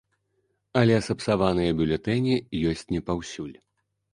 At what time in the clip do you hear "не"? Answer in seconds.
2.97-3.05